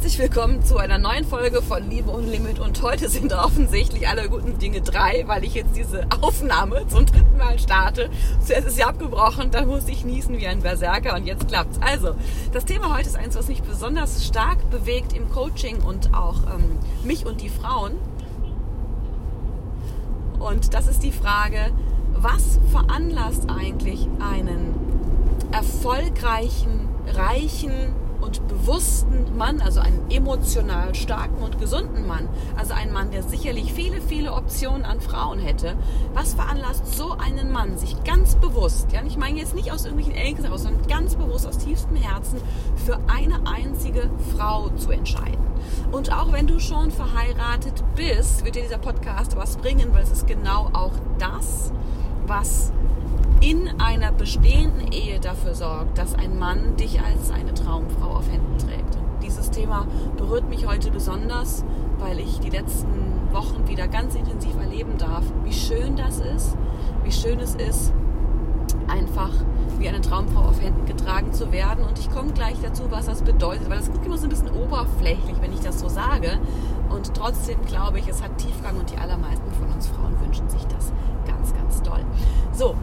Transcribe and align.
herzlich 0.00 0.18
willkommen 0.18 0.64
zu 0.64 0.78
einer 0.78 0.96
neuen 0.96 1.26
Folge 1.26 1.60
von 1.60 1.90
Liebe 1.90 2.10
und 2.10 2.26
Limit. 2.26 2.58
Und 2.58 2.80
heute 2.80 3.10
sind 3.10 3.34
offensichtlich 3.34 4.08
alle 4.08 4.30
guten 4.30 4.58
Dinge 4.58 4.80
drei, 4.80 5.24
weil 5.26 5.44
ich 5.44 5.52
jetzt 5.52 5.76
diese 5.76 6.06
Aufnahme 6.22 6.88
zum 6.88 7.04
dritten 7.04 7.36
Mal 7.36 7.58
starte. 7.58 8.08
Zuerst 8.42 8.68
ist 8.68 8.76
sie 8.76 8.82
abgebrochen, 8.82 9.50
dann 9.50 9.68
musste 9.68 9.90
ich 9.90 10.02
niesen 10.06 10.38
wie 10.38 10.46
ein 10.46 10.62
Berserker 10.62 11.14
und 11.16 11.26
jetzt 11.26 11.48
klappt's. 11.48 11.78
Also, 11.82 12.14
das 12.50 12.64
Thema 12.64 12.96
heute 12.96 13.10
ist 13.10 13.16
eins, 13.16 13.36
was 13.36 13.48
mich 13.48 13.62
besonders 13.62 14.24
stark 14.24 14.70
bewegt 14.70 15.12
im 15.12 15.28
Coaching 15.28 15.82
und 15.82 16.14
auch 16.14 16.44
ähm, 16.44 16.78
mich 17.04 17.26
und 17.26 17.42
die 17.42 17.50
Frauen. 17.50 17.92
Und 20.38 20.72
das 20.72 20.86
ist 20.86 21.02
die 21.02 21.12
Frage, 21.12 21.72
was 22.14 22.58
veranlasst 22.72 23.50
eigentlich 23.50 24.08
einen 24.18 24.74
erfolgreichen, 25.52 26.88
reichen, 27.06 27.99
und 28.20 28.46
bewussten 28.48 29.36
Mann, 29.36 29.60
also 29.60 29.80
einen 29.80 30.10
emotional 30.10 30.94
starken 30.94 31.42
und 31.42 31.58
gesunden 31.58 32.06
Mann, 32.06 32.28
also 32.56 32.74
einen 32.74 32.92
Mann, 32.92 33.10
der 33.10 33.22
sicherlich 33.22 33.72
viele, 33.72 34.00
viele 34.00 34.32
Optionen 34.32 34.84
an 34.84 35.00
Frauen 35.00 35.38
hätte, 35.38 35.76
was 36.14 36.34
veranlasst 36.34 36.96
so 36.96 37.12
einen 37.12 37.50
Mann, 37.50 37.78
sich 37.78 38.02
ganz 38.04 38.36
bewusst, 38.36 38.92
ja, 38.92 39.00
ich 39.06 39.16
meine 39.16 39.38
jetzt 39.38 39.54
nicht 39.54 39.72
aus 39.72 39.84
irgendwelchen 39.84 40.20
Enkeln 40.20 40.44
heraus, 40.44 40.62
sondern 40.62 40.86
ganz 40.86 41.14
bewusst 41.14 41.46
aus 41.46 41.58
tiefstem 41.58 41.96
Herzen 41.96 42.40
für 42.76 42.98
eine 43.08 43.46
einzige 43.46 44.10
Frau 44.36 44.68
zu 44.70 44.90
entscheiden. 44.90 45.50
Und 45.92 46.12
auch 46.12 46.32
wenn 46.32 46.46
du 46.46 46.58
schon 46.58 46.90
verheiratet 46.90 47.82
bist, 47.96 48.44
wird 48.44 48.54
dir 48.54 48.62
dieser 48.62 48.78
Podcast 48.78 49.36
was 49.36 49.56
bringen, 49.56 49.92
weil 49.92 50.02
es 50.02 50.10
ist 50.10 50.26
genau 50.26 50.70
auch 50.72 50.92
das, 51.18 51.72
was 52.26 52.72
in 53.40 53.80
einer 53.80 54.12
bestehenden 54.12 54.92
Ehe 54.92 55.18
dafür 55.18 55.54
sorgt, 55.54 55.96
dass 55.96 56.14
ein 56.14 56.38
Mann 56.38 56.76
dich 56.76 57.00
als 57.00 57.28
seine 57.28 57.54
Traumfrau 57.54 58.16
auf 58.16 58.30
Händen 58.30 58.58
trägt. 58.58 58.96
Und 58.96 59.22
dieses 59.22 59.50
Thema 59.50 59.86
berührt 60.16 60.48
mich 60.48 60.66
heute 60.66 60.90
besonders, 60.90 61.64
weil 61.98 62.20
ich 62.20 62.40
die 62.40 62.50
letzten 62.50 62.88
Wochen 63.32 63.66
wieder 63.68 63.88
ganz 63.88 64.14
intensiv 64.14 64.54
erleben 64.60 64.98
darf, 64.98 65.24
wie 65.44 65.52
schön 65.52 65.96
das 65.96 66.20
ist, 66.20 66.56
wie 67.04 67.12
schön 67.12 67.38
es 67.40 67.54
ist, 67.54 67.92
einfach 68.88 69.30
wie 69.78 69.88
eine 69.88 70.00
Traumfrau 70.00 70.40
auf 70.40 70.60
Händen 70.60 70.84
getragen 70.84 71.32
zu 71.32 71.52
werden. 71.52 71.84
Und 71.84 71.98
ich 71.98 72.10
komme 72.10 72.32
gleich 72.32 72.56
dazu, 72.62 72.84
was 72.90 73.06
das 73.06 73.22
bedeutet, 73.22 73.70
weil 73.70 73.78
das 73.78 73.88
klingt 73.90 74.04
immer 74.04 74.18
so 74.18 74.24
ein 74.24 74.30
bisschen 74.30 74.50
oberflächlich, 74.50 75.36
wenn 75.40 75.52
ich 75.52 75.60
das 75.60 75.80
so 75.80 75.88
sage. 75.88 76.38
Und 76.90 77.14
trotzdem 77.14 77.64
glaube 77.64 77.98
ich, 78.00 78.08
es 78.08 78.22
hat 78.22 78.36
Tiefgang 78.36 78.78
und 78.78 78.90
die 78.90 78.98
allermeisten 78.98 79.50
von 79.52 79.72
uns 79.72 79.88
Frauen 79.88 80.20
wünschen 80.20 80.48
sich 80.50 80.64
das 80.66 80.92
ganz, 81.26 81.54
ganz 81.54 81.82
doll. 81.82 82.04
So, 82.52 82.74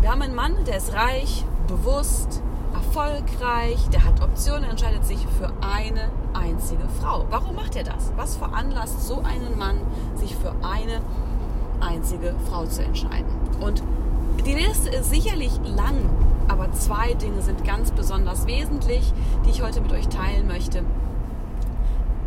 wir 0.00 0.10
haben 0.10 0.22
einen 0.22 0.34
Mann, 0.34 0.64
der 0.66 0.78
ist 0.78 0.94
reich, 0.94 1.44
bewusst, 1.68 2.42
erfolgreich, 2.72 3.88
der 3.92 4.04
hat 4.04 4.22
Optionen, 4.22 4.70
entscheidet 4.70 5.04
sich 5.04 5.18
für 5.38 5.52
eine 5.60 6.10
einzige 6.32 6.88
Frau. 7.00 7.26
Warum 7.30 7.54
macht 7.54 7.76
er 7.76 7.84
das? 7.84 8.12
Was 8.16 8.36
veranlasst 8.36 9.06
so 9.06 9.22
einen 9.22 9.58
Mann, 9.58 9.76
sich 10.16 10.34
für 10.36 10.54
eine 10.62 11.00
einzige 11.80 12.34
Frau 12.48 12.64
zu 12.64 12.82
entscheiden? 12.82 13.28
Und 13.60 13.82
die 14.46 14.54
Liste 14.54 14.88
ist 14.88 15.10
sicherlich 15.10 15.52
lang, 15.64 16.08
aber 16.48 16.72
zwei 16.72 17.14
Dinge 17.14 17.42
sind 17.42 17.64
ganz 17.64 17.90
besonders 17.90 18.46
wesentlich, 18.46 19.12
die 19.44 19.50
ich 19.50 19.62
heute 19.62 19.80
mit 19.80 19.92
euch 19.92 20.08
teilen 20.08 20.46
möchte. 20.46 20.82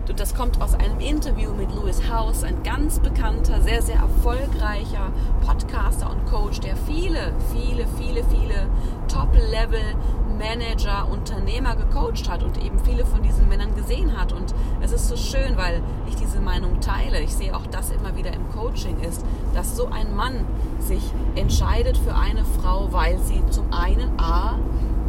Und 0.10 0.20
das 0.20 0.36
kommt 0.36 0.62
aus 0.62 0.76
einem 0.76 1.00
Interview 1.00 1.54
mit 1.54 1.74
Louis 1.74 2.02
House, 2.12 2.44
ein 2.44 2.62
ganz 2.64 3.00
bekannter, 3.00 3.62
sehr, 3.62 3.82
sehr 3.82 3.96
erfolgreicher 3.96 5.14
Podcaster 5.46 6.10
und 6.10 6.26
Coach, 6.26 6.60
der 6.60 6.76
viele, 6.76 7.32
viele, 7.54 7.88
viele, 7.98 8.22
viele 8.26 8.68
Top-Level-Manager, 9.08 11.08
Unternehmer 11.10 11.78
gecoacht 11.78 12.30
hat 12.30 12.44
und 12.44 12.62
eben 12.62 12.80
viele 12.80 13.06
von 13.06 13.24
diesen 13.24 13.48
Männern 13.48 13.74
gesehen 13.76 14.20
hat. 14.20 14.34
Und 14.34 14.54
es 14.82 14.92
ist 14.92 15.08
so 15.08 15.16
schön, 15.16 15.56
weil 15.56 15.82
ich 16.10 16.16
diese 16.16 16.42
Meinung 16.42 16.82
teile. 16.82 17.22
Ich 17.22 17.34
sehe 17.34 17.56
auch 17.56 17.66
das 17.68 17.90
immer 17.92 18.18
wieder 18.18 18.34
im 18.34 18.52
Coaching 18.52 19.00
ist, 19.00 19.24
dass 19.54 19.78
so 19.78 19.88
ein 19.88 20.14
Mann 20.14 20.44
sich 20.80 21.14
entscheidet 21.36 21.98
für 21.98 22.14
eine 22.14 22.44
Frau, 22.44 22.92
weil 22.92 23.20
sie 23.20 23.42
zum 23.52 23.72
einen 23.72 24.20
A, 24.20 24.60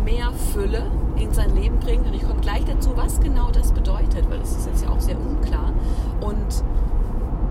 mehr 0.04 0.30
Fülle 0.52 0.90
in 1.16 1.32
sein 1.32 1.54
Leben 1.54 1.78
bringt. 1.80 2.06
Und 2.06 2.14
ich 2.14 2.22
komme 2.22 2.40
gleich 2.40 2.64
dazu, 2.64 2.90
was 2.96 3.20
genau 3.20 3.50
das 3.50 3.72
bedeutet, 3.72 4.28
weil 4.30 4.38
das 4.38 4.52
ist 4.52 4.66
jetzt 4.66 4.84
ja 4.84 4.90
auch 4.90 5.00
sehr 5.00 5.18
unklar. 5.18 5.72
Und 6.20 6.64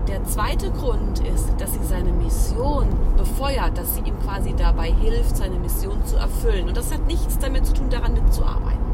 der 0.08 0.22
zweite 0.24 0.70
Grund 0.70 1.20
ist, 1.20 1.48
dass 1.58 1.72
sie 1.72 1.82
seine 1.82 2.12
Mission 2.12 2.86
befeuert, 3.16 3.78
dass 3.78 3.94
sie 3.94 4.02
ihm 4.02 4.18
quasi 4.20 4.54
dabei 4.54 4.92
hilft, 4.92 5.36
seine 5.36 5.58
Mission 5.58 6.04
zu 6.04 6.16
erfüllen. 6.16 6.68
Und 6.68 6.76
das 6.76 6.92
hat 6.92 7.06
nichts 7.06 7.38
damit 7.38 7.66
zu 7.66 7.74
tun, 7.74 7.88
daran 7.90 8.12
mitzuarbeiten. 8.12 8.84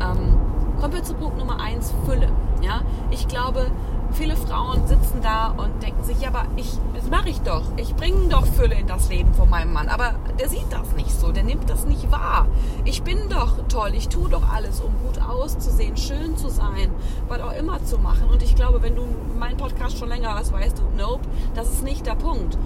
Ähm, 0.00 0.38
kommen 0.80 0.92
wir 0.92 1.02
zu 1.02 1.14
Punkt 1.14 1.38
Nummer 1.38 1.60
eins, 1.60 1.94
Fülle. 2.04 2.28
Ja? 2.60 2.82
Ich 3.10 3.26
glaube, 3.26 3.70
viele 4.14 4.36
Frauen 4.36 4.86
sitzen 4.86 5.20
da 5.22 5.48
und 5.48 5.82
denken 5.82 6.02
sich, 6.04 6.20
ja, 6.20 6.28
aber 6.28 6.46
ich, 6.56 6.78
das 6.94 7.08
mache 7.10 7.28
ich 7.28 7.40
doch. 7.40 7.64
Ich 7.76 7.94
bringe 7.94 8.28
doch 8.28 8.46
Fülle 8.46 8.74
in 8.74 8.86
das 8.86 9.08
Leben 9.08 9.34
von 9.34 9.50
meinem 9.50 9.72
Mann. 9.72 9.88
Aber 9.88 10.14
der 10.38 10.48
sieht 10.48 10.70
das 10.70 10.92
nicht 10.94 11.10
so, 11.10 11.32
der 11.32 11.42
nimmt 11.42 11.68
das 11.68 11.84
nicht 11.84 12.10
wahr. 12.10 12.46
Ich 12.84 13.02
bin 13.02 13.28
doch 13.28 13.56
toll, 13.68 13.92
ich 13.94 14.08
tue 14.08 14.28
doch 14.28 14.48
alles, 14.52 14.80
um 14.80 14.94
gut 15.04 15.20
auszusehen, 15.20 15.96
schön 15.96 16.36
zu 16.36 16.48
sein, 16.48 16.90
was 17.28 17.40
auch 17.40 17.52
immer 17.52 17.84
zu 17.84 17.98
machen. 17.98 18.28
Und 18.30 18.42
ich 18.42 18.54
glaube, 18.54 18.82
wenn 18.82 18.94
du 18.94 19.04
meinen 19.38 19.56
Podcast 19.56 19.98
schon 19.98 20.08
länger 20.08 20.34
hast, 20.34 20.52
weißt 20.52 20.78
du, 20.78 20.82
nope, 20.96 21.24
das 21.54 21.68
ist 21.70 21.82
nicht 21.82 22.06
der 22.06 22.14
Punkt. 22.14 22.56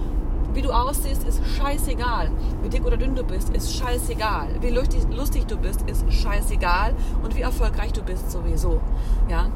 Wie 0.53 0.61
du 0.61 0.71
aussiehst, 0.71 1.23
ist 1.23 1.41
scheißegal. 1.57 2.31
Wie 2.63 2.69
dick 2.69 2.85
oder 2.85 2.97
dünn 2.97 3.15
du 3.15 3.23
bist, 3.23 3.49
ist 3.49 3.75
scheißegal. 3.75 4.47
Wie 4.61 4.69
lustig, 4.69 5.45
du 5.47 5.57
bist, 5.57 5.81
ist 5.83 6.11
scheißegal. 6.11 6.95
Und 7.23 7.35
wie 7.35 7.41
erfolgreich 7.41 7.93
du 7.93 8.01
bist, 8.01 8.31
sowieso. 8.31 8.81
Ja? 9.29 9.49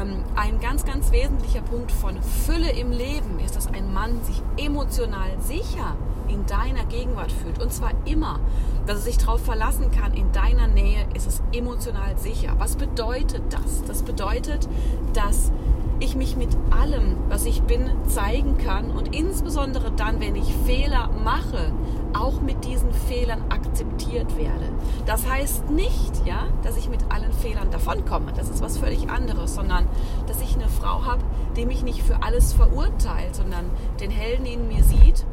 Ähm, 0.00 0.24
ein 0.34 0.60
ganz, 0.60 0.84
ganz 0.84 1.12
wesentlicher 1.12 1.62
Punkt 1.62 1.92
von 1.92 2.20
Fülle 2.22 2.70
im 2.72 2.90
Leben 2.90 3.38
ist, 3.44 3.56
dass 3.56 3.68
ein 3.68 3.92
Mann 3.92 4.22
sich 4.24 4.42
emotional 4.56 5.30
sicher 5.40 5.94
in 6.28 6.46
deiner 6.46 6.84
Gegenwart 6.84 7.32
fühlt. 7.32 7.60
Und 7.60 7.72
zwar 7.72 7.92
immer. 8.04 8.40
Dass 8.86 8.98
er 8.98 9.02
sich 9.02 9.18
darauf 9.18 9.44
verlassen 9.44 9.90
kann, 9.90 10.14
in 10.14 10.32
deiner 10.32 10.66
Nähe 10.66 11.06
ist 11.14 11.26
es 11.26 11.42
emotional 11.52 12.16
sicher. 12.16 12.54
Was 12.58 12.76
bedeutet 12.76 13.42
das? 13.50 13.84
Das 13.86 14.02
bedeutet, 14.02 14.68
dass 15.12 15.52
ich 16.00 16.16
mich 16.16 16.36
mit 16.36 16.48
allem, 16.70 17.16
was 17.28 17.44
ich 17.44 17.62
bin, 17.62 17.90
zeigen 18.08 18.58
kann 18.58 18.90
und 18.90 19.14
insbesondere 19.14 19.92
dann, 19.92 20.20
wenn 20.20 20.34
ich 20.34 20.54
Fehler 20.66 21.10
mache, 21.22 21.72
auch 22.14 22.40
mit 22.40 22.64
diesen 22.64 22.92
Fehlern 22.92 23.44
akzeptiert 23.50 24.36
werde. 24.36 24.70
Das 25.06 25.28
heißt 25.28 25.70
nicht, 25.70 26.26
ja, 26.26 26.48
dass 26.62 26.76
ich 26.76 26.88
mit 26.88 27.00
allen 27.10 27.32
Fehlern 27.32 27.70
davonkomme. 27.70 28.32
Das 28.34 28.48
ist 28.48 28.62
was 28.62 28.78
völlig 28.78 29.08
anderes, 29.08 29.54
sondern 29.54 29.86
dass 30.26 30.40
ich 30.40 30.54
eine 30.54 30.68
Frau 30.68 31.04
habe, 31.04 31.22
die 31.56 31.66
mich 31.66 31.82
nicht 31.82 32.02
für 32.02 32.22
alles 32.22 32.52
verurteilt, 32.52 33.36
sondern 33.36 33.66
den 34.00 34.10
Helden 34.10 34.46
in 34.46 34.68
mir 34.68 34.82
sieht 34.82 35.24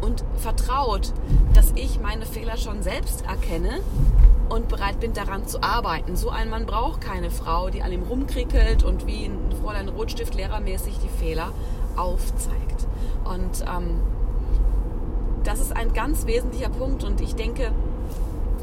und 0.00 0.24
vertraut, 0.36 1.12
dass 1.52 1.72
ich 1.74 2.00
meine 2.00 2.26
Fehler 2.26 2.56
schon 2.56 2.82
selbst 2.82 3.24
erkenne 3.26 3.80
und 4.50 4.68
bereit 4.68 5.00
bin, 5.00 5.12
daran 5.12 5.46
zu 5.46 5.62
arbeiten. 5.62 6.16
So 6.16 6.30
ein 6.30 6.50
Mann 6.50 6.66
braucht 6.66 7.00
keine 7.00 7.30
Frau, 7.30 7.70
die 7.70 7.82
an 7.82 7.92
ihm 7.92 8.02
rumkrickelt 8.02 8.82
und 8.82 9.06
wie 9.06 9.24
ein 9.24 9.38
Fräulein 9.62 9.88
Rotstift 9.88 10.34
lehrermäßig 10.34 10.98
die 10.98 11.08
Fehler 11.08 11.52
aufzeigt. 11.96 12.86
Und 13.24 13.64
ähm, 13.66 14.00
das 15.44 15.60
ist 15.60 15.74
ein 15.74 15.92
ganz 15.92 16.26
wesentlicher 16.26 16.68
Punkt 16.68 17.04
und 17.04 17.20
ich 17.20 17.34
denke, 17.34 17.72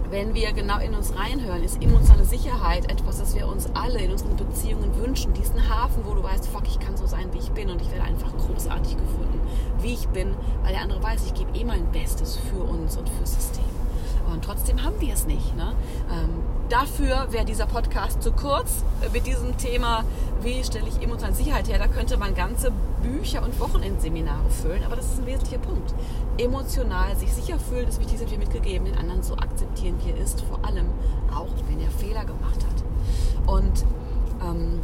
wenn 0.09 0.33
wir 0.33 0.53
genau 0.53 0.79
in 0.79 0.93
uns 0.93 1.13
reinhören, 1.17 1.63
ist 1.63 1.81
emotionale 1.81 2.23
Sicherheit 2.23 2.89
etwas, 2.89 3.19
das 3.19 3.35
wir 3.35 3.47
uns 3.47 3.69
alle 3.73 3.99
in 3.99 4.11
unseren 4.11 4.37
Beziehungen 4.37 4.95
wünschen. 4.97 5.33
Diesen 5.33 5.69
Hafen, 5.69 6.05
wo 6.05 6.13
du 6.13 6.23
weißt, 6.23 6.47
fuck, 6.47 6.63
ich 6.65 6.79
kann 6.79 6.95
so 6.95 7.07
sein, 7.07 7.29
wie 7.33 7.39
ich 7.39 7.51
bin 7.51 7.69
und 7.69 7.81
ich 7.81 7.91
werde 7.91 8.05
einfach 8.05 8.31
großartig 8.37 8.95
gefunden, 8.95 9.41
wie 9.81 9.93
ich 9.93 10.07
bin, 10.09 10.33
weil 10.63 10.71
der 10.71 10.81
andere 10.81 11.03
weiß, 11.03 11.25
ich 11.25 11.33
gebe 11.33 11.57
eh 11.57 11.65
mein 11.65 11.91
Bestes 11.91 12.37
für 12.37 12.63
uns 12.63 12.95
und 12.95 13.09
fürs 13.09 13.33
System. 13.33 13.76
Und 14.31 14.43
trotzdem 14.43 14.83
haben 14.83 14.99
wir 14.99 15.13
es 15.13 15.25
nicht. 15.25 15.55
Ne? 15.55 15.73
Ähm, 16.11 16.29
dafür 16.69 17.27
wäre 17.31 17.45
dieser 17.45 17.65
Podcast 17.65 18.21
zu 18.21 18.31
kurz 18.31 18.83
mit 19.13 19.25
diesem 19.25 19.57
Thema, 19.57 20.03
wie 20.41 20.63
stelle 20.63 20.87
ich 20.87 21.01
emotionale 21.01 21.35
Sicherheit 21.35 21.67
her. 21.69 21.79
Da 21.79 21.87
könnte 21.87 22.17
man 22.17 22.35
ganze 22.35 22.71
Bücher 23.01 23.43
und 23.43 23.59
Wochenendseminare 23.59 24.49
füllen, 24.49 24.83
aber 24.83 24.95
das 24.95 25.05
ist 25.05 25.19
ein 25.19 25.25
wesentlicher 25.25 25.59
Punkt. 25.59 25.93
Emotional 26.37 27.15
sich 27.15 27.33
sicher 27.33 27.57
fühlen, 27.59 27.87
ist 27.87 27.99
wichtig, 27.99 28.19
sind 28.19 28.31
wir 28.31 28.37
mitgegeben, 28.37 28.85
den 28.85 28.97
anderen 28.97 29.23
zu 29.23 29.37
akzeptieren, 29.37 29.95
wie 30.03 30.11
er 30.11 30.17
ist, 30.17 30.41
vor 30.41 30.59
allem 30.63 30.87
auch, 31.33 31.47
wenn 31.69 31.79
er 31.79 31.89
Fehler 31.91 32.25
gemacht 32.25 32.65
hat. 32.65 33.47
Und 33.47 33.85
ähm, 34.41 34.79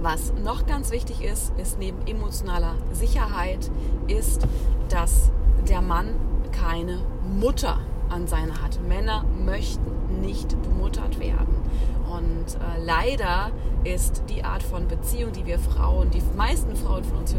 was 0.00 0.32
noch 0.44 0.66
ganz 0.66 0.90
wichtig 0.90 1.22
ist, 1.22 1.52
ist 1.58 1.78
neben 1.78 2.06
emotionaler 2.06 2.74
Sicherheit, 2.92 3.70
ist, 4.06 4.46
dass 4.88 5.30
der 5.68 5.80
Mann 5.80 6.14
keine 6.52 6.98
Mutter 7.40 7.78
an 8.10 8.26
seiner 8.26 8.62
hat. 8.62 8.80
Männer 8.86 9.24
möchten 9.44 10.20
nicht 10.20 10.60
bemuttert 10.62 11.18
werden. 11.18 11.56
Und 12.10 12.54
äh, 12.54 12.84
leider 12.84 13.50
ist 13.82 14.22
die 14.28 14.44
Art 14.44 14.62
von 14.62 14.86
Beziehung, 14.86 15.32
die 15.32 15.46
wir 15.46 15.58
Frauen, 15.58 16.10
die 16.10 16.22
meisten 16.36 16.76
Frauen 16.76 17.04
von 17.04 17.18
uns, 17.18 17.32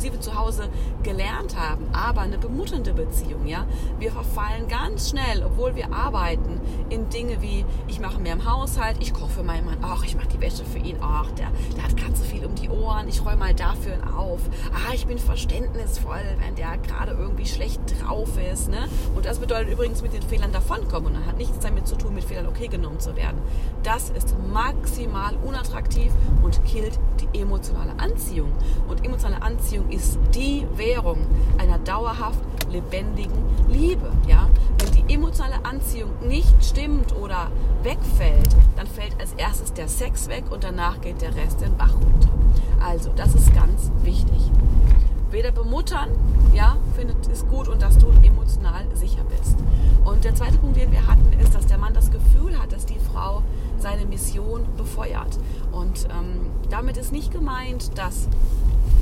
inklusive 0.00 0.20
zu 0.20 0.38
Hause 0.38 0.68
gelernt 1.02 1.56
haben, 1.58 1.88
aber 1.92 2.22
eine 2.22 2.38
bemutternde 2.38 2.94
Beziehung. 2.94 3.46
Ja, 3.46 3.66
wir 3.98 4.12
verfallen 4.12 4.66
ganz 4.68 5.10
schnell, 5.10 5.44
obwohl 5.44 5.74
wir 5.74 5.92
arbeiten, 5.92 6.60
in 6.88 7.08
Dinge 7.10 7.42
wie 7.42 7.64
ich 7.86 8.00
mache 8.00 8.20
mehr 8.20 8.32
im 8.32 8.50
Haushalt, 8.50 8.96
ich 9.00 9.12
koche 9.12 9.30
für 9.30 9.42
meinen 9.42 9.66
Mann, 9.66 9.78
ach 9.82 10.04
ich 10.04 10.16
mache 10.16 10.28
die 10.28 10.40
Wäsche 10.40 10.64
für 10.64 10.78
ihn, 10.78 10.96
ach 11.02 11.30
der, 11.32 11.48
der 11.76 11.84
hat 11.84 11.96
gerade 11.96 12.16
so 12.16 12.24
viel 12.24 12.44
um 12.46 12.54
die 12.54 12.68
Ohren, 12.70 13.08
ich 13.08 13.24
räume 13.24 13.36
mal 13.36 13.54
dafür 13.54 13.98
auf, 14.16 14.40
ah 14.72 14.94
ich 14.94 15.06
bin 15.06 15.18
verständnisvoll, 15.18 16.22
wenn 16.38 16.54
der 16.54 16.78
gerade 16.78 17.12
irgendwie 17.12 17.46
schlecht 17.46 17.80
drauf 18.00 18.30
ist, 18.52 18.68
ne? 18.68 18.88
Und 19.14 19.26
das 19.26 19.38
bedeutet 19.38 19.72
übrigens 19.72 20.02
mit 20.02 20.12
den 20.12 20.22
Fehlern 20.22 20.52
davonkommen 20.52 21.14
und 21.14 21.26
hat 21.26 21.36
nichts 21.36 21.58
damit 21.60 21.86
zu 21.86 21.96
tun, 21.96 22.14
mit 22.14 22.24
Fehlern 22.24 22.46
okay 22.46 22.68
genommen 22.68 23.00
zu 23.00 23.16
werden. 23.16 23.38
Das 23.82 24.10
ist 24.10 24.34
maximal 24.52 25.34
unattraktiv 25.44 26.12
und 26.42 26.64
killt 26.64 26.98
die 27.20 27.40
emotionale 27.40 27.92
Anziehung. 27.98 28.52
Und 28.88 29.04
emotionale 29.04 29.42
Anziehung 29.42 29.89
ist 29.90 30.18
die 30.34 30.66
Währung 30.76 31.18
einer 31.58 31.78
dauerhaft 31.78 32.40
lebendigen 32.70 33.44
Liebe. 33.68 34.10
Ja? 34.26 34.48
Wenn 34.78 34.92
die 34.92 35.14
emotionale 35.14 35.64
Anziehung 35.64 36.10
nicht 36.26 36.64
stimmt 36.64 37.14
oder 37.16 37.50
wegfällt, 37.82 38.56
dann 38.76 38.86
fällt 38.86 39.18
als 39.20 39.32
erstes 39.34 39.72
der 39.72 39.88
Sex 39.88 40.28
weg 40.28 40.44
und 40.50 40.64
danach 40.64 41.00
geht 41.00 41.20
der 41.20 41.34
Rest 41.34 41.60
den 41.60 41.76
Bach 41.76 41.94
runter. 41.94 42.28
Also, 42.80 43.10
das 43.14 43.34
ist 43.34 43.54
ganz 43.54 43.90
wichtig. 44.02 44.50
Weder 45.30 45.52
bemuttern, 45.52 46.08
ja, 46.54 46.76
findet 46.96 47.28
es 47.28 47.46
gut 47.46 47.68
und 47.68 47.82
dass 47.82 47.98
du 47.98 48.08
emotional 48.24 48.84
sicher 48.94 49.22
bist. 49.28 49.56
Und 50.04 50.24
der 50.24 50.34
zweite 50.34 50.58
Punkt, 50.58 50.76
den 50.76 50.90
wir 50.90 51.06
hatten, 51.06 51.32
ist, 51.40 51.54
dass 51.54 51.66
der 51.66 51.78
Mann 51.78 51.94
das 51.94 52.10
Gefühl 52.10 52.58
hat, 52.58 52.72
dass 52.72 52.86
die 52.86 52.98
Frau 52.98 53.42
seine 53.78 54.06
Mission 54.06 54.66
befeuert. 54.76 55.38
Und 55.72 56.06
ähm, 56.06 56.46
damit 56.68 56.96
ist 56.96 57.12
nicht 57.12 57.32
gemeint, 57.32 57.96
dass 57.96 58.28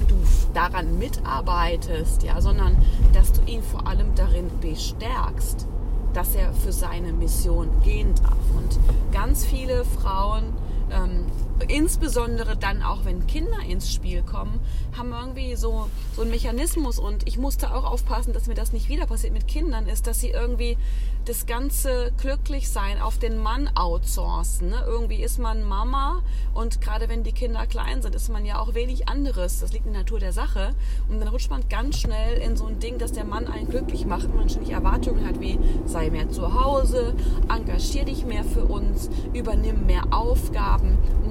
du 0.08 0.16
daran 0.54 0.98
mitarbeitest, 0.98 2.22
ja, 2.22 2.40
sondern 2.40 2.76
dass 3.12 3.32
du 3.32 3.42
ihn 3.46 3.62
vor 3.62 3.86
allem 3.86 4.14
darin 4.14 4.50
bestärkst, 4.60 5.66
dass 6.14 6.34
er 6.34 6.52
für 6.52 6.72
seine 6.72 7.12
Mission 7.12 7.68
gehen 7.84 8.14
darf. 8.22 8.38
Und 8.56 8.78
ganz 9.12 9.44
viele 9.44 9.84
Frauen 9.84 10.52
ähm, 10.90 11.26
insbesondere 11.68 12.56
dann 12.56 12.82
auch, 12.82 13.04
wenn 13.04 13.26
Kinder 13.26 13.60
ins 13.68 13.92
Spiel 13.92 14.22
kommen, 14.22 14.60
haben 14.96 15.12
irgendwie 15.12 15.56
so, 15.56 15.88
so 16.14 16.22
einen 16.22 16.30
Mechanismus 16.30 16.98
und 16.98 17.26
ich 17.26 17.38
musste 17.38 17.74
auch 17.74 17.84
aufpassen, 17.84 18.32
dass 18.32 18.46
mir 18.46 18.54
das 18.54 18.72
nicht 18.72 18.88
wieder 18.88 19.06
passiert 19.06 19.32
mit 19.32 19.48
Kindern, 19.48 19.86
ist, 19.86 20.06
dass 20.06 20.20
sie 20.20 20.30
irgendwie 20.30 20.76
das 21.24 21.44
ganze 21.44 22.12
Glücklichsein 22.16 23.02
auf 23.02 23.18
den 23.18 23.38
Mann 23.38 23.68
outsourcen. 23.74 24.70
Ne? 24.70 24.82
Irgendwie 24.86 25.22
ist 25.22 25.38
man 25.38 25.62
Mama 25.62 26.22
und 26.54 26.80
gerade 26.80 27.08
wenn 27.08 27.22
die 27.22 27.32
Kinder 27.32 27.66
klein 27.66 28.00
sind, 28.00 28.14
ist 28.14 28.30
man 28.30 28.46
ja 28.46 28.58
auch 28.58 28.74
wenig 28.74 29.08
anderes. 29.08 29.60
Das 29.60 29.72
liegt 29.72 29.86
in 29.86 29.92
der 29.92 30.02
Natur 30.02 30.20
der 30.20 30.32
Sache. 30.32 30.74
Und 31.08 31.20
dann 31.20 31.28
rutscht 31.28 31.50
man 31.50 31.68
ganz 31.68 31.98
schnell 31.98 32.38
in 32.38 32.56
so 32.56 32.66
ein 32.66 32.78
Ding, 32.78 32.98
dass 32.98 33.12
der 33.12 33.24
Mann 33.24 33.46
einen 33.46 33.68
glücklich 33.68 34.06
macht 34.06 34.26
und 34.26 34.36
man 34.36 34.48
ständig 34.48 34.70
Erwartungen 34.70 35.26
hat 35.26 35.38
wie 35.40 35.58
sei 35.84 36.10
mehr 36.10 36.30
zu 36.30 36.54
Hause, 36.54 37.14
engagier 37.48 38.04
dich 38.04 38.24
mehr 38.24 38.44
für 38.44 38.64
uns, 38.64 39.10
übernimm 39.34 39.86
mehr 39.86 40.04
Aufgaben, 40.10 40.77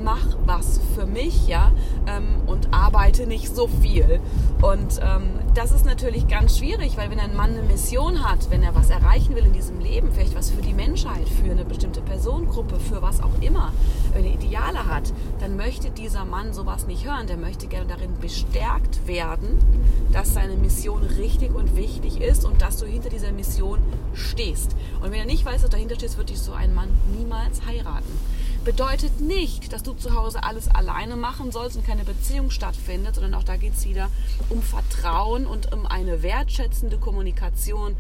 mach 0.04 0.38
was 0.46 0.80
für 0.96 1.06
mich, 1.06 1.48
ja, 1.48 1.72
ähm, 2.08 2.42
und 2.46 2.74
arbeite 2.74 3.28
nicht 3.28 3.54
so 3.54 3.68
viel. 3.68 4.20
Und 4.62 5.00
ähm, 5.02 5.24
das 5.54 5.72
ist 5.72 5.86
natürlich 5.86 6.28
ganz 6.28 6.58
schwierig, 6.58 6.98
weil 6.98 7.10
wenn 7.12 7.20
ein 7.20 7.36
Mann 7.36 7.52
eine 7.52 7.64
Mission 7.64 8.24
hat, 8.24 8.50
wenn 8.50 8.64
er 8.64 8.76
was 8.76 8.90
erreichen 8.90 9.36
will 9.36 9.46
in 9.46 9.54
diesem 9.54 9.80
Leben, 9.80 10.12
vielleicht 10.12 10.36
was 10.36 10.50
für 10.50 10.62
die 10.62 10.74
Menschheit, 10.74 11.28
für 11.28 11.52
eine 11.52 11.66
bestimmte 11.66 12.02
Personengruppe, 12.02 12.80
für 12.80 13.02
was 13.02 13.22
auch 13.22 13.42
immer, 13.42 13.74
wenn 14.14 14.26
er 14.26 14.34
Ideale 14.34 14.86
hat, 14.86 15.12
dann 15.40 15.58
möchte 15.58 15.90
dieser 15.90 16.26
Mann 16.26 16.54
sowas 16.54 16.88
nicht 16.88 17.06
hören. 17.06 17.28
Der 17.28 17.38
möchte 17.38 17.68
gerne 17.68 17.88
darin 17.88 18.18
bestärkt 18.22 19.08
werden, 19.08 19.60
dass 20.12 20.34
seine 20.34 20.56
Mission 20.56 21.04
richtig 21.04 21.54
und 21.54 21.76
wichtig 21.76 22.22
ist 22.22 22.46
und 22.46 22.62
dass 22.62 22.78
du 22.78 22.86
hinter 22.86 23.10
dieser 23.10 23.32
Mission 23.32 23.80
stehst. 24.14 24.76
Und 25.02 25.12
wenn 25.12 25.20
er 25.20 25.26
nicht 25.26 25.46
weiß, 25.46 25.62
dass 25.62 25.70
du 25.70 25.76
dahinter 25.76 25.96
stehst, 25.96 26.18
wird 26.18 26.30
dich 26.30 26.40
so 26.40 26.54
ein 26.54 26.74
Mann 26.74 26.90
niemals 27.18 27.66
heiraten 27.66 28.18
bedeutet 28.68 29.22
nicht, 29.22 29.72
dass 29.72 29.82
du 29.82 29.94
zu 29.94 30.14
Hause 30.14 30.44
alles 30.44 30.68
alleine 30.68 31.16
machen 31.16 31.54
sollst 31.54 31.78
und 31.78 31.88
keine 31.88 32.04
Beziehung 32.04 32.52
stattfindet, 32.52 33.16
sondern 33.16 33.34
auch 33.36 33.46
da 33.46 33.56
geht 33.56 33.76
es 33.76 33.88
wieder 33.88 34.10
um 34.50 34.62
Vertrauen 34.62 35.48
und 35.48 35.72
um 35.72 35.86
eine 35.86 36.22
wertschätzende 36.22 36.98
Kommunikation 36.98 37.96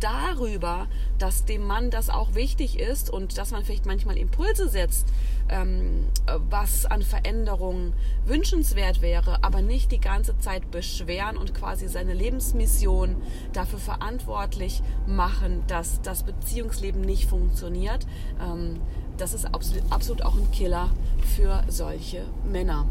darüber, 0.00 0.86
dass 1.18 1.44
dem 1.44 1.66
Mann 1.66 1.90
das 1.90 2.10
auch 2.10 2.34
wichtig 2.34 2.78
ist 2.78 3.10
und 3.10 3.38
dass 3.38 3.50
man 3.50 3.64
vielleicht 3.64 3.86
manchmal 3.86 4.16
Impulse 4.16 4.68
setzt, 4.68 5.06
ähm, 5.48 6.06
was 6.50 6.86
an 6.86 7.02
Veränderungen 7.02 7.92
wünschenswert 8.24 9.02
wäre, 9.02 9.42
aber 9.42 9.62
nicht 9.62 9.92
die 9.92 10.00
ganze 10.00 10.38
Zeit 10.38 10.70
beschweren 10.70 11.36
und 11.36 11.54
quasi 11.54 11.88
seine 11.88 12.14
Lebensmission 12.14 13.16
dafür 13.52 13.78
verantwortlich 13.78 14.82
machen, 15.06 15.64
dass 15.66 16.00
das 16.02 16.22
Beziehungsleben 16.22 17.00
nicht 17.00 17.28
funktioniert. 17.28 18.06
Ähm, 18.40 18.80
das 19.16 19.34
ist 19.34 19.46
absolut, 19.46 19.82
absolut 19.90 20.22
auch 20.22 20.34
ein 20.34 20.50
Killer 20.52 20.90
für 21.36 21.64
solche 21.68 22.24
Männer. 22.44 22.86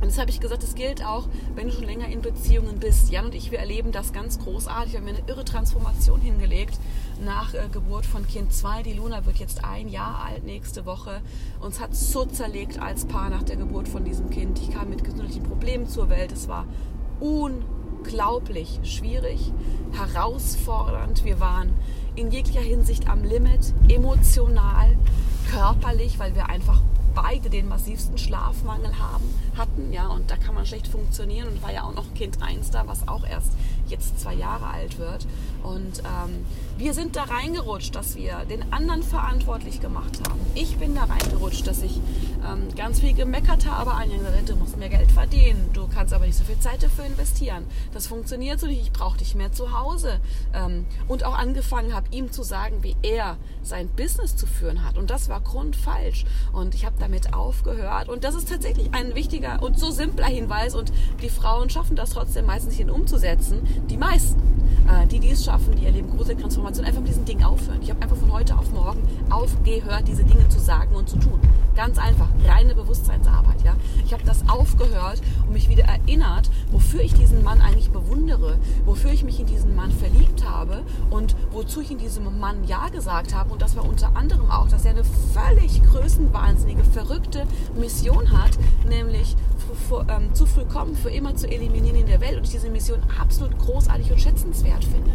Und 0.00 0.06
das 0.06 0.18
habe 0.18 0.30
ich 0.30 0.40
gesagt, 0.40 0.62
es 0.62 0.74
gilt 0.74 1.04
auch, 1.04 1.28
wenn 1.54 1.66
du 1.66 1.72
schon 1.72 1.84
länger 1.84 2.06
in 2.08 2.22
Beziehungen 2.22 2.78
bist. 2.78 3.10
Jan 3.10 3.26
und 3.26 3.34
ich, 3.34 3.50
wir 3.50 3.58
erleben 3.58 3.90
das 3.90 4.12
ganz 4.12 4.38
großartig. 4.38 4.92
Wir 4.92 5.00
haben 5.00 5.08
eine 5.08 5.22
irre 5.26 5.44
Transformation 5.44 6.20
hingelegt 6.20 6.78
nach 7.24 7.52
äh, 7.54 7.68
Geburt 7.72 8.06
von 8.06 8.26
Kind 8.26 8.52
2. 8.52 8.84
Die 8.84 8.92
Luna 8.92 9.26
wird 9.26 9.38
jetzt 9.38 9.64
ein 9.64 9.88
Jahr 9.88 10.24
alt 10.24 10.44
nächste 10.44 10.86
Woche. 10.86 11.20
Uns 11.60 11.80
hat 11.80 11.96
so 11.96 12.24
zerlegt 12.24 12.80
als 12.80 13.06
Paar 13.06 13.28
nach 13.28 13.42
der 13.42 13.56
Geburt 13.56 13.88
von 13.88 14.04
diesem 14.04 14.30
Kind. 14.30 14.60
Ich 14.60 14.70
kam 14.70 14.90
mit 14.90 15.02
gesundheitlichen 15.02 15.42
Problemen 15.42 15.88
zur 15.88 16.10
Welt. 16.10 16.30
Es 16.30 16.46
war 16.46 16.66
unglaublich 17.18 18.78
schwierig, 18.84 19.52
herausfordernd. 19.92 21.24
Wir 21.24 21.40
waren 21.40 21.72
in 22.14 22.30
jeglicher 22.30 22.60
Hinsicht 22.60 23.08
am 23.08 23.24
Limit, 23.24 23.74
emotional, 23.88 24.96
körperlich, 25.50 26.18
weil 26.18 26.34
wir 26.34 26.48
einfach 26.48 26.82
beide 27.22 27.50
den 27.50 27.68
massivsten 27.68 28.16
Schlafmangel 28.16 28.98
haben, 28.98 29.24
hatten, 29.56 29.92
ja, 29.92 30.06
und 30.06 30.30
da 30.30 30.36
kann 30.36 30.54
man 30.54 30.66
schlecht 30.66 30.86
funktionieren 30.86 31.48
und 31.48 31.62
war 31.62 31.72
ja 31.72 31.82
auch 31.82 31.94
noch 31.94 32.14
Kind 32.14 32.42
1 32.42 32.70
da, 32.70 32.86
was 32.86 33.08
auch 33.08 33.24
erst 33.24 33.52
jetzt 33.90 34.20
zwei 34.20 34.34
Jahre 34.34 34.66
alt 34.68 34.98
wird. 34.98 35.26
Und 35.62 36.00
ähm, 36.00 36.46
wir 36.76 36.94
sind 36.94 37.16
da 37.16 37.24
reingerutscht, 37.24 37.94
dass 37.94 38.16
wir 38.16 38.44
den 38.48 38.72
anderen 38.72 39.02
verantwortlich 39.02 39.80
gemacht 39.80 40.20
haben. 40.28 40.40
Ich 40.54 40.76
bin 40.76 40.94
da 40.94 41.04
reingerutscht, 41.04 41.66
dass 41.66 41.82
ich 41.82 42.00
ähm, 42.46 42.74
ganz 42.76 43.00
viel 43.00 43.14
gemeckert 43.14 43.66
habe, 43.66 43.92
Anja 43.92 44.18
du 44.46 44.56
musst 44.56 44.76
mehr 44.76 44.88
Geld 44.88 45.10
verdienen, 45.10 45.70
du 45.72 45.88
kannst 45.88 46.14
aber 46.14 46.26
nicht 46.26 46.36
so 46.36 46.44
viel 46.44 46.58
Zeit 46.58 46.82
dafür 46.82 47.04
investieren. 47.04 47.64
Das 47.92 48.06
funktioniert 48.06 48.60
so 48.60 48.66
nicht, 48.66 48.80
ich 48.80 48.92
brauche 48.92 49.18
dich 49.18 49.34
mehr 49.34 49.52
zu 49.52 49.78
Hause. 49.78 50.20
Ähm, 50.54 50.86
und 51.08 51.24
auch 51.24 51.36
angefangen 51.36 51.94
habe, 51.94 52.06
ihm 52.10 52.30
zu 52.30 52.42
sagen, 52.42 52.82
wie 52.82 52.96
er 53.02 53.36
sein 53.62 53.88
Business 53.88 54.36
zu 54.36 54.46
führen 54.46 54.84
hat. 54.84 54.98
Und 54.98 55.10
das 55.10 55.28
war 55.28 55.40
grundfalsch. 55.40 56.24
Und 56.52 56.74
ich 56.74 56.84
habe 56.84 56.96
damit 56.98 57.34
aufgehört. 57.34 58.08
Und 58.08 58.24
das 58.24 58.34
ist 58.34 58.48
tatsächlich 58.48 58.94
ein 58.94 59.14
wichtiger 59.14 59.62
und 59.62 59.78
so 59.78 59.90
simpler 59.90 60.26
Hinweis. 60.26 60.74
Und 60.74 60.92
die 61.22 61.28
Frauen 61.28 61.70
schaffen 61.70 61.96
das 61.96 62.10
trotzdem 62.10 62.46
meistens 62.46 62.74
hin 62.74 62.90
umzusetzen. 62.90 63.62
Die 63.88 63.96
meisten, 63.96 64.40
äh, 64.88 65.06
die 65.06 65.20
dies 65.20 65.44
schaffen, 65.44 65.76
die 65.76 65.86
erleben 65.86 66.10
große 66.16 66.36
Transformation, 66.36 66.84
einfach 66.84 67.00
mit 67.00 67.10
diesen 67.10 67.24
Dingen 67.24 67.44
aufhören. 67.44 67.80
Ich 67.82 67.90
habe 67.90 68.02
einfach 68.02 68.16
von 68.16 68.32
heute 68.32 68.56
auf 68.56 68.70
morgen 68.72 69.00
aufgehört, 69.30 70.08
diese 70.08 70.24
Dinge 70.24 70.48
zu 70.48 70.58
sagen 70.58 70.94
und 70.94 71.08
zu 71.08 71.18
tun. 71.18 71.40
Ganz 71.76 71.98
einfach, 71.98 72.28
reine 72.46 72.74
Bewusstseinsarbeit. 72.74 73.62
Ja? 73.64 73.76
Ich 74.04 74.12
habe 74.12 74.24
das 74.24 74.48
aufgehört 74.48 75.20
und 75.46 75.52
mich 75.52 75.68
wieder 75.68 75.84
erinnert, 75.84 76.50
wofür 76.72 77.00
ich 77.00 77.14
diesen 77.14 77.44
Mann 77.44 77.60
eigentlich 77.60 77.90
bewundere, 77.90 78.58
wofür 78.84 79.12
ich 79.12 79.24
mich 79.24 79.38
in 79.38 79.46
diesen 79.46 79.76
Mann 79.76 79.92
verliebt 79.92 80.48
habe 80.48 80.82
und 81.10 81.36
wozu 81.52 81.80
ich 81.80 81.90
in 81.90 81.98
diesem 81.98 82.38
Mann 82.40 82.64
Ja 82.66 82.88
gesagt 82.88 83.34
habe. 83.34 83.52
Und 83.52 83.62
das 83.62 83.76
war 83.76 83.84
unter 83.84 84.16
anderem 84.16 84.50
auch, 84.50 84.68
dass 84.68 84.84
er 84.84 84.92
eine 84.92 85.04
völlig 85.04 85.82
größenwahnsinnige, 85.84 86.82
verrückte 86.84 87.46
Mission 87.78 88.32
hat, 88.32 88.58
nämlich 88.88 89.36
ähm, 90.08 90.34
zu 90.34 90.46
früh 90.46 90.64
kommen, 90.64 90.94
für 90.94 91.10
immer 91.10 91.34
zu 91.34 91.48
eliminieren 91.48 91.96
in 91.96 92.06
der 92.06 92.20
Welt. 92.20 92.36
Und 92.36 92.44
ich 92.44 92.50
diese 92.50 92.70
Mission 92.70 93.00
absolut 93.20 93.56
großartig 93.58 94.10
und 94.10 94.20
schätzenswert 94.20 94.84
finde. 94.84 95.12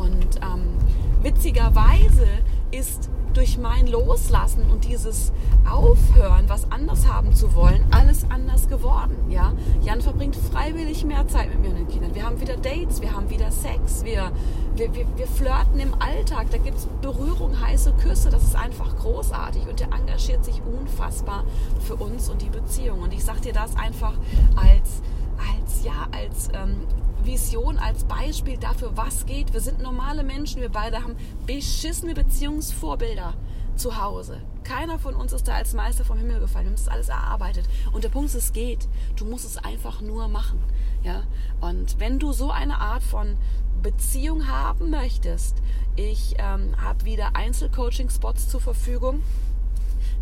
Und 0.00 0.36
ähm, 0.36 0.78
witzigerweise 1.22 2.26
ist 2.72 3.10
durch 3.34 3.58
mein 3.58 3.86
Loslassen 3.86 4.70
und 4.70 4.84
dieses 4.84 5.32
Aufhören, 5.70 6.48
was 6.48 6.70
anders 6.70 7.06
haben 7.06 7.34
zu 7.34 7.54
wollen, 7.54 7.84
alles 7.90 8.24
anders 8.28 8.68
geworden. 8.68 9.16
Ja? 9.30 9.52
Jan 9.80 10.00
verbringt 10.00 10.36
freiwillig 10.36 11.04
mehr 11.04 11.26
Zeit 11.28 11.48
mit 11.50 11.60
mir 11.60 11.70
und 11.70 11.76
den 11.76 11.88
Kindern. 11.88 12.14
Wir 12.14 12.24
haben 12.26 12.40
wieder 12.40 12.56
Dates, 12.56 13.00
wir 13.00 13.12
haben 13.12 13.30
wieder 13.30 13.50
Sex, 13.50 14.04
wir, 14.04 14.32
wir, 14.76 14.94
wir, 14.94 15.06
wir 15.16 15.26
flirten 15.26 15.80
im 15.80 15.94
Alltag, 16.00 16.48
da 16.50 16.58
gibt 16.58 16.78
es 16.78 16.88
Berührung, 17.00 17.58
heiße 17.60 17.92
Küsse, 17.94 18.30
das 18.30 18.42
ist 18.42 18.56
einfach 18.56 18.96
großartig 18.96 19.66
und 19.66 19.80
er 19.80 19.92
engagiert 19.92 20.44
sich 20.44 20.60
unfassbar 20.62 21.44
für 21.80 21.96
uns 21.96 22.28
und 22.28 22.42
die 22.42 22.50
Beziehung. 22.50 23.00
Und 23.00 23.14
ich 23.14 23.24
sage 23.24 23.40
dir 23.40 23.52
das 23.52 23.76
einfach 23.76 24.14
als, 24.56 25.02
als, 25.38 25.84
ja, 25.84 26.06
als 26.12 26.48
ähm, 26.52 26.76
Vision, 27.24 27.78
als 27.78 28.04
Beispiel 28.04 28.56
dafür, 28.56 28.96
was 28.96 29.26
geht. 29.26 29.52
Wir 29.52 29.60
sind 29.60 29.80
normale 29.80 30.22
Menschen, 30.22 30.60
wir 30.60 30.70
beide 30.70 31.02
haben 31.02 31.16
beschissene 31.46 32.14
Beziehungsvorbilder. 32.14 33.34
zu 33.76 34.00
Hause. 34.00 34.40
Keiner 34.64 34.98
von 34.98 35.14
uns 35.14 35.32
ist 35.32 35.48
da 35.48 35.54
als 35.54 35.72
Meister 35.72 36.04
vom 36.04 36.18
Himmel 36.18 36.40
gefallen. 36.40 36.66
Wir 36.66 36.70
haben 36.72 36.76
das 36.76 36.88
alles 36.88 37.08
erarbeitet. 37.08 37.64
Und 37.92 38.04
der 38.04 38.10
Punkt 38.10 38.28
ist, 38.28 38.34
es 38.34 38.52
geht. 38.52 38.86
Du 39.16 39.24
musst 39.24 39.44
es 39.44 39.56
einfach 39.56 40.00
nur 40.00 40.28
machen. 40.28 40.60
Ja? 41.02 41.22
Und 41.60 41.98
wenn 41.98 42.18
du 42.18 42.32
so 42.32 42.50
eine 42.50 42.78
Art 42.78 43.02
von 43.02 43.36
Beziehung 43.82 44.46
haben 44.46 44.90
möchtest, 44.90 45.56
ich 45.96 46.34
ähm, 46.38 46.74
habe 46.80 47.04
wieder 47.04 47.34
Einzelcoaching-Spots 47.34 48.48
zur 48.48 48.60
Verfügung. 48.60 49.22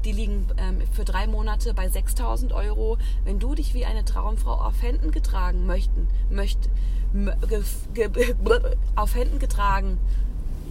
Die 0.04 0.12
liegen 0.12 0.47
ähm, 0.57 0.80
für 0.92 1.04
drei 1.04 1.26
Monate 1.26 1.75
bei 1.75 1.88
6000 1.88 2.52
Euro. 2.52 2.97
Wenn 3.25 3.38
du 3.38 3.54
dich 3.54 3.75
wie 3.75 3.85
eine 3.85 4.04
Traumfrau 4.04 4.54
auf 4.54 4.80
Händen 4.83 5.11
getragen 5.11 5.66
möchten, 5.66 6.09
möcht, 6.30 6.71
auf 8.97 9.14
Händen 9.14 9.38
getragen 9.38 9.99